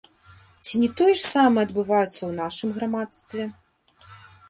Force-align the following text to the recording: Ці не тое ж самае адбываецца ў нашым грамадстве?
Ці 0.63 0.73
не 0.83 0.89
тое 1.01 1.09
ж 1.09 1.21
самае 1.33 1.63
адбываецца 1.67 2.15
ў 2.25 2.31
нашым 2.41 2.69
грамадстве? 2.81 3.43